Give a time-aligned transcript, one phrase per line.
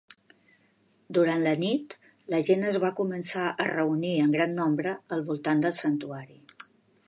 [1.17, 1.93] Durant la nit,
[2.35, 6.45] la gent es va començar a reunir en gran nombre al voltant del santuari.